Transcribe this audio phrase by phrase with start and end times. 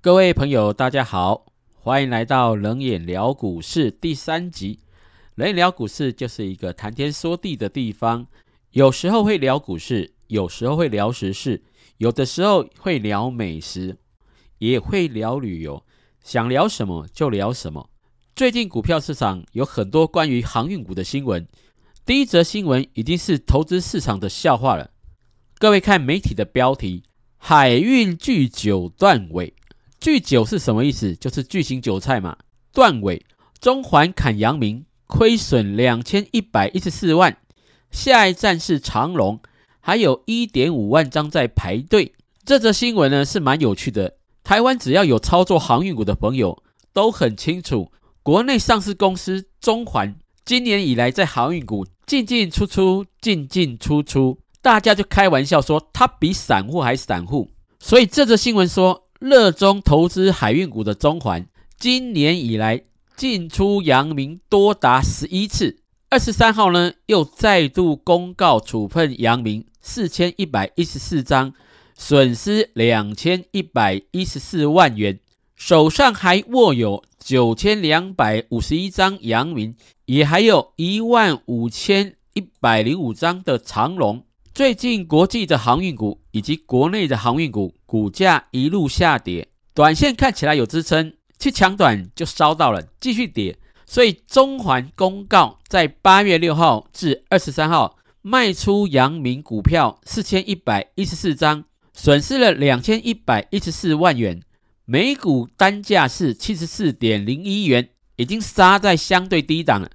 [0.00, 4.78] 各位朋友，大家好，欢迎来到冷眼聊股市第三集。
[5.34, 8.28] 冷眼聊股市就是一个谈天说地的地方，
[8.70, 11.64] 有时候会聊股市，有时候会聊时事，
[11.96, 13.96] 有的时候会聊美食，
[14.58, 15.84] 也会聊旅游，
[16.22, 17.90] 想聊什么就聊什么。
[18.36, 21.44] 最近股票市场有很多关于航运股的新闻，
[22.06, 24.92] 第一则新闻已经是投资市场的笑话了。
[25.58, 27.02] 各位看媒体的标题：
[27.36, 29.54] 海运巨九断尾。
[30.08, 31.14] 巨酒是什么意思？
[31.16, 32.34] 就是巨型韭菜嘛。
[32.72, 33.26] 断尾，
[33.60, 37.36] 中环砍阳明，亏损两千一百一十四万。
[37.90, 39.38] 下一站是长隆，
[39.80, 42.14] 还有一点五万张在排队。
[42.42, 44.16] 这则新闻呢是蛮有趣的。
[44.42, 46.62] 台湾只要有操作航运股的朋友
[46.94, 50.16] 都很清楚，国内上市公司中环
[50.46, 57.50] 今年以来在航运股进进出出，进进出出，大家就开玩笑说它比散户还散户。
[57.78, 59.04] 所以这则新闻说。
[59.18, 62.84] 热衷投资海运股的中环，今年以来
[63.16, 65.80] 进出阳明多达十一次。
[66.08, 71.52] 二十三号呢，又再度公告处分阳明四千一百一十四张，
[71.96, 75.18] 损失两千一百一十四万元。
[75.56, 84.22] 手上还握有九千两百五十一张阳明，也还有一万五千一百零五张的长龙。
[84.58, 93.56] 最近国际的航运股以及国内的航运股股价一路下跌，短线看起来有支撑，去抢短就烧到了，继续跌。
[93.86, 101.62] 所以中环公告在八月六号至二十三号卖出阳明股票四千一百一十四张，
[101.94, 104.42] 损失了两千一百一十四万元，
[104.84, 109.88] 每股单价是七十四点零一元，已经杀在相对低档了。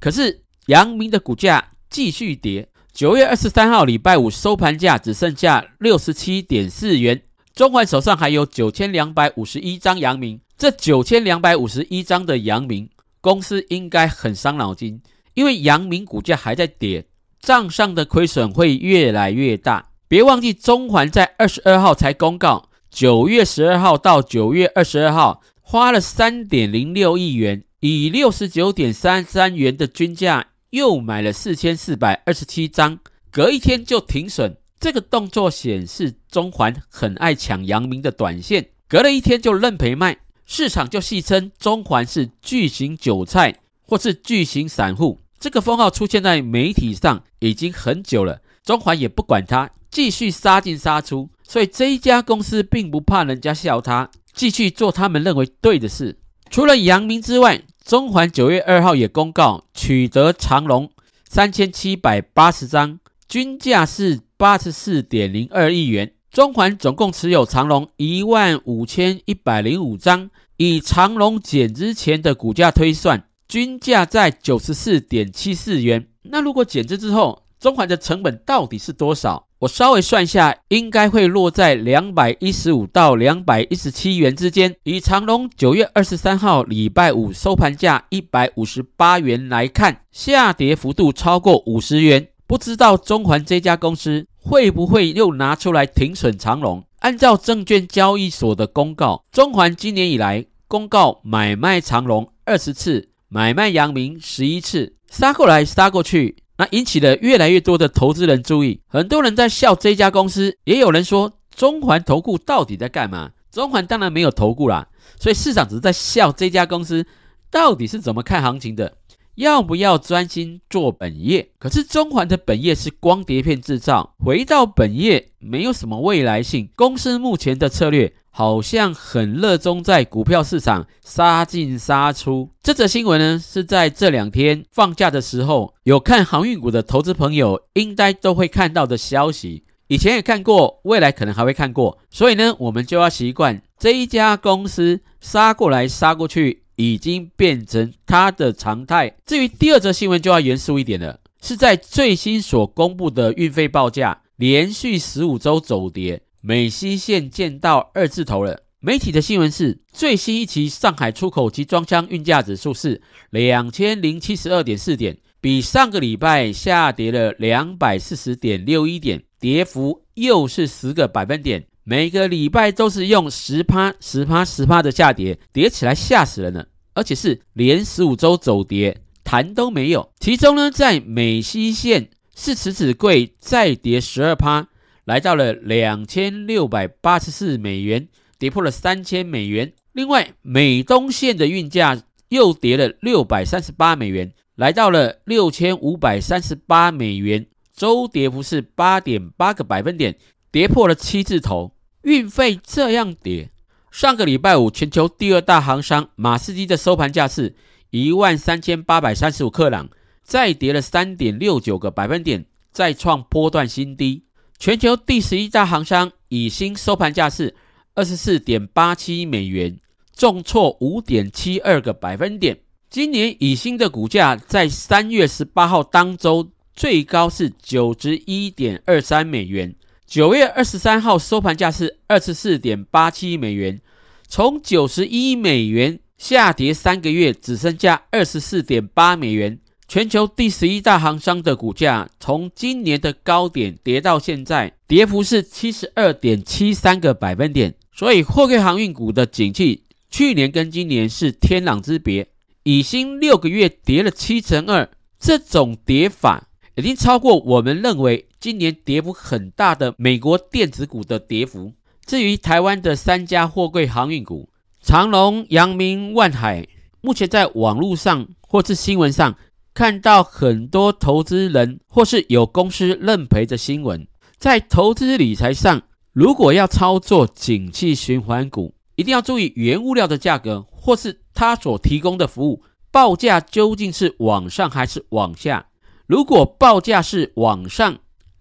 [0.00, 2.68] 可是阳明的股价继续跌。
[2.98, 7.22] 九月二十三号礼拜五收盘价只剩下六十七点四元，
[7.54, 15.00] 中环手上还有九千两百五十一张阳明，这九千两百五十一张的阳明公司应该很伤脑筋，
[15.34, 17.06] 因为阳明股价还在跌，
[17.40, 19.90] 账上的亏损会越来越大。
[20.08, 30.46] 别忘记中环在二十二号才公告，九月十二号到九月二十二号花了三点零六亿元，以六十九点三三元的均价。
[30.70, 32.98] 又买了四千四百二十七张，
[33.30, 34.56] 隔一天就停损。
[34.80, 45.18] 这个动作显示中环很爱抢阳明的短线，隔了一天就认赔卖，市场就戏称中环是巨型韭菜或是巨型散户。
[45.40, 51.28] 这个封号出现在媒体上已经很久了，中环也不管它，继续杀进杀出。
[51.42, 56.18] 所以这一家公司并不怕人家笑他，继续做他们认为对的事。
[56.50, 60.90] 除了阳明之外，中环九月二号也公告取得长隆
[61.26, 66.12] 三千七百八十张，均价是八十四点零二亿元。
[66.30, 70.28] 中环总共持有长隆一万五千一百零五张，
[70.58, 76.08] 以长隆减之前的股价推算，均价在九十四点七四元。
[76.24, 79.46] 那如果减资之后，中环的成本到底是多少？
[79.60, 84.76] 我稍微算一下，应该会落在两百一十五到两百一十七元之间。
[84.84, 92.28] 以长隆九月二十三号礼拜五收盘价一百五十八元来看，下跌幅度超过五十元。
[92.46, 96.84] 不知道中环这家公司会不会又拿出来停损长隆？
[97.00, 106.36] 按照证券交易所的公告，中环今年以来公告买卖长隆二十次，买卖阳明十一次，杀过来杀过去。
[106.58, 113.30] 那引起了越来越多的投资人注意，很多人在笑这家公司，也有人说中环投顾到底在干嘛？
[113.50, 114.88] 中环当然没有投顾啦，
[115.18, 117.06] 所以市场只是在笑这家公司
[117.50, 118.98] 到底是怎么看行情的。
[119.36, 121.48] 要不要专心做本业？
[121.60, 126.68] 可是中环的本业是光碟片制造，回到本业没有什么未来性。
[126.74, 132.48] 公司目前的策略好像很热衷在股票市场杀进杀出。
[132.62, 139.64] 这则新闻呢是在这两天放假的时候，有看航运股的投资朋友应该都会看到的消息。
[139.88, 141.98] 以前也看过，未来可能还会看过。
[142.10, 146.62] 所以呢，我们就要习惯这一家公司杀过来杀过去。
[146.76, 149.16] 已经变成它的常态。
[149.26, 158.62] 至于第二则新闻，就要严肃一点了，是在最新所公布的运费报价，连续十五周走跌，美西线见到二字头了。
[158.80, 171.66] 媒体的新闻是，最新一期上海出口集装箱运价指数是两千零七十二点四点，比上个礼拜下跌了两百四十点六一点，跌幅又是十个百分点。
[171.82, 180.12] 每个礼拜都是用十趴、十趴、十趴的下跌，跌起来吓死人了，而且是连十五周走跌，弹都没有。
[180.20, 184.68] 其中呢，在美西线是此子贵再跌十二趴，
[185.08, 188.08] 来到了两千六百八十四美元，
[188.38, 189.72] 跌破了三千美元。
[189.92, 200.14] 另外，美东线的运价又跌了六百三十八美元，来到了六千五百三十八美元，周跌幅是八点八个百分点，
[200.52, 201.72] 跌破了七字头。
[202.02, 203.50] 运费这样跌，
[203.90, 207.54] 上个礼拜五，全球第二大航商马士基的收盘价是
[207.88, 209.88] 一万三千八百三十五克朗，
[210.22, 214.27] 再跌了三点六九个百分点，再创波段新低。
[214.58, 217.54] 全球第十一大航商以新收盘价是
[217.94, 219.78] 二十四点八七美元，
[220.16, 222.58] 重挫五点七二个百分点。
[222.90, 229.72] 今年以新的股价在三月十八号当周最高是九十一点二三美元。
[230.04, 233.80] 九月二十三号收盘价是二十四点八七美元，
[234.26, 239.60] 从九十一美元下跌三个月，只剩下二十四点八美元。
[239.90, 247.74] 全球第十一大行商的股价从今年的高点跌到现在，跌幅是七十二点七三个百分点。
[247.90, 252.28] 所以货柜航运股的景气，去年跟今年是天壤之别。
[252.64, 258.26] 已经六个月跌了七成二，这种跌法已经超过我们认为。
[258.38, 261.72] 今年跌幅很大的美国电子股的跌幅。
[262.04, 264.48] 至于台湾的三家货柜航运股
[264.80, 266.68] 长隆、阳明、万海，
[267.00, 269.36] 目前在网络上或是新闻上
[269.78, 274.04] 看到很多投资人或是有公司认赔的新闻。
[274.36, 275.80] 在投资理财上，
[276.12, 282.60] 如果要操作景气循环股，一定要注意原物料的价格或是它所提供的服务
[282.90, 285.64] 报价究竟是往上还是往下。
[286.08, 287.96] 如果报价是往上，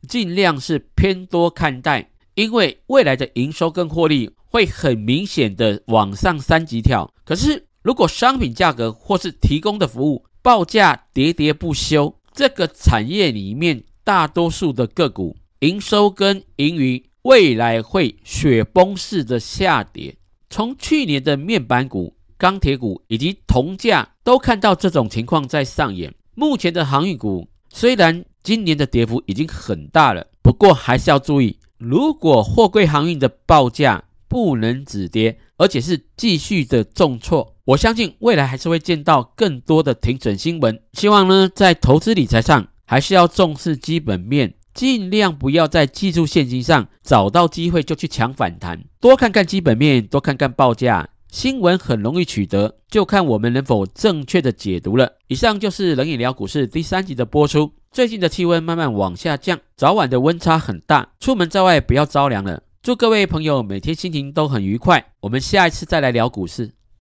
[0.07, 7.13] 尽量是偏多看待，因为未来的营收跟获利会很明显的往上三级跳。
[7.23, 20.15] 可是，如果商品价格或是提供的服务报价喋喋不休，这个产业里面大多数的个股营收跟盈余未来会雪崩式的下跌。
[20.49, 26.15] 从去年的面板股、钢铁股以及铜价都看到这种情况在上演。
[26.33, 28.23] 目前的航运股虽然。
[28.41, 40.79] 今年的跌幅已经很大了，不过还是要注意，如果货柜航运的报价不能止跌，而且是继续的重挫，我相信未来还是会见到更多的停损新闻。
[40.93, 51.09] 希望呢，在投资理财上还是要重视基本面，尽量不要在技术线型上找到机会就去抢反弹，多看看基本面，多看看报价。
[51.29, 55.17] 新闻很容易取得，就看我们能否正确的解读了。
[55.27, 57.73] 以上就是冷饮聊股市第三集的播出。
[57.91, 62.63] 最近的气温慢慢往下降，早晚的温差很大，出门在外不要着凉了。
[62.81, 65.07] 祝各位朋友每天心情都很愉快。
[65.19, 66.76] 我们下一次再来聊股市。